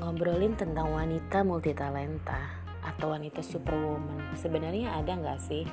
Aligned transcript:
ngobrolin 0.00 0.56
tentang 0.56 0.88
wanita 0.96 1.44
multitalenta 1.44 2.56
atau 2.80 3.12
wanita 3.12 3.44
superwoman. 3.44 4.32
Sebenarnya 4.32 4.96
ada 4.96 5.12
nggak 5.12 5.40
sih? 5.44 5.68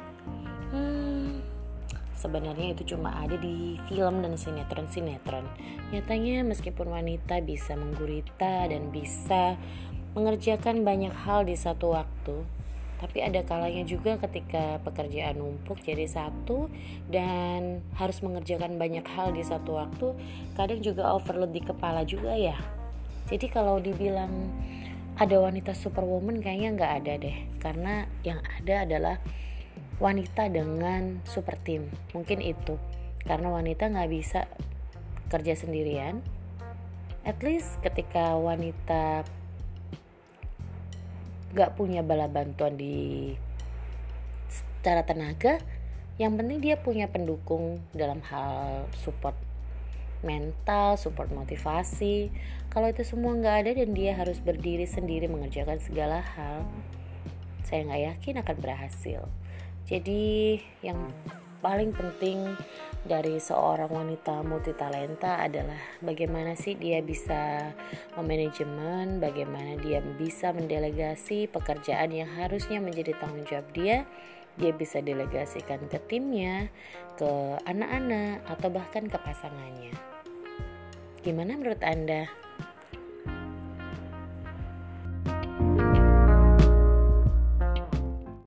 Hmm, 0.76 1.39
sebenarnya 2.12 2.76
itu 2.76 2.96
cuma 2.96 3.16
ada 3.16 3.40
di 3.40 3.80
film 3.88 4.20
dan 4.20 4.36
sinetron-sinetron. 4.36 5.48
Nyatanya 5.95 6.44
meskipun 6.44 6.91
wanita 6.91 7.40
bisa 7.40 7.80
menggurita 7.80 8.68
dan 8.68 8.91
bisa 8.91 9.55
mengerjakan 10.12 10.84
banyak 10.84 11.16
hal 11.23 11.48
di 11.48 11.55
satu 11.55 11.96
waktu, 11.96 12.44
tapi 13.00 13.23
ada 13.23 13.46
kalanya 13.48 13.86
juga 13.88 14.18
ketika 14.18 14.82
pekerjaan 14.84 15.39
numpuk 15.39 15.80
jadi 15.86 16.09
satu 16.09 16.68
dan 17.07 17.86
harus 17.96 18.20
mengerjakan 18.25 18.75
banyak 18.75 19.05
hal 19.07 19.31
di 19.31 19.45
satu 19.45 19.78
waktu, 19.78 20.17
kadang 20.58 20.84
juga 20.84 21.16
overload 21.16 21.53
di 21.53 21.62
kepala 21.64 22.02
juga 22.03 22.34
ya 22.34 22.58
jadi 23.27 23.52
kalau 23.52 23.84
dibilang 23.84 24.31
ada 25.17 25.36
wanita 25.41 25.76
superwoman 25.76 26.40
kayaknya 26.40 26.70
nggak 26.77 26.94
ada 27.04 27.13
deh. 27.20 27.38
Karena 27.59 27.94
yang 28.23 28.40
ada 28.40 28.86
adalah 28.88 29.17
wanita 30.00 30.48
dengan 30.48 31.20
super 31.27 31.59
team. 31.59 31.91
Mungkin 32.16 32.40
itu. 32.40 32.80
Karena 33.27 33.52
wanita 33.52 33.91
nggak 33.91 34.12
bisa 34.13 34.48
kerja 35.27 35.59
sendirian. 35.59 36.23
At 37.27 37.44
least 37.44 37.84
ketika 37.84 38.38
wanita 38.40 39.28
nggak 41.52 41.73
punya 41.75 42.05
bala 42.05 42.31
bantuan 42.31 42.78
di 42.80 43.34
secara 44.48 45.03
tenaga 45.03 45.59
yang 46.22 46.38
penting 46.38 46.62
dia 46.62 46.80
punya 46.80 47.09
pendukung 47.09 47.81
dalam 47.91 48.22
hal 48.30 48.86
support 48.94 49.47
mental, 50.26 50.98
support 50.98 51.30
motivasi. 51.33 52.30
Kalau 52.69 52.88
itu 52.89 53.02
semua 53.05 53.33
nggak 53.38 53.58
ada 53.66 53.72
dan 53.83 53.94
dia 53.94 54.14
harus 54.14 54.38
berdiri 54.42 54.86
sendiri 54.86 55.25
mengerjakan 55.30 55.81
segala 55.81 56.22
hal, 56.22 56.66
saya 57.66 57.86
nggak 57.86 58.03
yakin 58.16 58.36
akan 58.42 58.58
berhasil. 58.61 59.22
Jadi 59.88 60.59
yang 60.83 61.11
paling 61.64 61.95
penting 61.95 62.55
dari 63.08 63.39
seorang 63.39 63.89
wanita 63.89 64.44
multitalenta 64.44 65.39
adalah 65.39 65.80
bagaimana 66.03 66.53
sih 66.59 66.75
dia 66.75 66.99
bisa 66.99 67.72
memanajemen, 68.20 69.23
bagaimana 69.23 69.80
dia 69.80 70.03
bisa 70.03 70.52
mendelegasi 70.52 71.47
pekerjaan 71.47 72.11
yang 72.11 72.30
harusnya 72.36 72.83
menjadi 72.83 73.16
tanggung 73.17 73.47
jawab 73.47 73.67
dia 73.72 74.03
dia 74.58 74.73
bisa 74.73 75.00
delegasikan 75.02 75.86
ke 75.88 76.02
timnya, 76.09 76.69
ke 77.16 77.61
anak-anak, 77.69 78.41
atau 78.50 78.69
bahkan 78.73 79.05
ke 79.05 79.17
pasangannya. 79.22 79.94
Gimana 81.22 81.58
menurut 81.58 81.81
Anda? 81.86 82.30